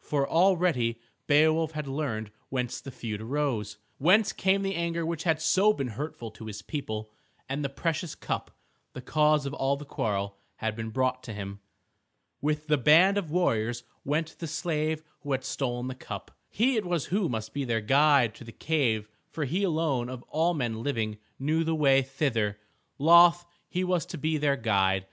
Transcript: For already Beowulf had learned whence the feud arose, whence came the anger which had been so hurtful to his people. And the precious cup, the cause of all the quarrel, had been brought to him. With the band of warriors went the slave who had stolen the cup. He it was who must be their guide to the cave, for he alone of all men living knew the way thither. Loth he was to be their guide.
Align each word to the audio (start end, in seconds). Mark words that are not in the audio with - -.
For 0.00 0.26
already 0.26 1.02
Beowulf 1.26 1.72
had 1.72 1.86
learned 1.86 2.30
whence 2.48 2.80
the 2.80 2.90
feud 2.90 3.20
arose, 3.20 3.76
whence 3.98 4.32
came 4.32 4.62
the 4.62 4.74
anger 4.74 5.04
which 5.04 5.24
had 5.24 5.36
been 5.36 5.40
so 5.42 5.74
hurtful 5.76 6.30
to 6.30 6.46
his 6.46 6.62
people. 6.62 7.10
And 7.46 7.62
the 7.62 7.68
precious 7.68 8.14
cup, 8.14 8.56
the 8.94 9.02
cause 9.02 9.44
of 9.44 9.52
all 9.52 9.76
the 9.76 9.84
quarrel, 9.84 10.38
had 10.54 10.76
been 10.76 10.88
brought 10.88 11.22
to 11.24 11.34
him. 11.34 11.60
With 12.40 12.68
the 12.68 12.78
band 12.78 13.18
of 13.18 13.30
warriors 13.30 13.82
went 14.02 14.38
the 14.38 14.46
slave 14.46 15.02
who 15.20 15.32
had 15.32 15.44
stolen 15.44 15.88
the 15.88 15.94
cup. 15.94 16.30
He 16.48 16.76
it 16.78 16.86
was 16.86 17.06
who 17.12 17.28
must 17.28 17.52
be 17.52 17.66
their 17.66 17.82
guide 17.82 18.34
to 18.36 18.44
the 18.44 18.52
cave, 18.52 19.10
for 19.28 19.44
he 19.44 19.62
alone 19.62 20.08
of 20.08 20.22
all 20.30 20.54
men 20.54 20.82
living 20.82 21.18
knew 21.38 21.64
the 21.64 21.74
way 21.74 22.00
thither. 22.00 22.58
Loth 22.96 23.44
he 23.68 23.84
was 23.84 24.06
to 24.06 24.16
be 24.16 24.38
their 24.38 24.56
guide. 24.56 25.04